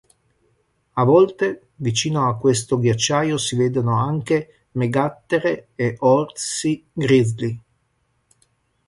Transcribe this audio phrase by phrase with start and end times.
[0.93, 7.59] A volte vicino a questo ghiacciaio si vedono anche megattere e orsi grizzly.